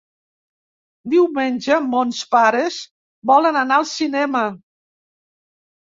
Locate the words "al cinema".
3.83-4.43